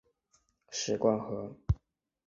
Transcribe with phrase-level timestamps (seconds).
[0.71, 1.55] 史灌河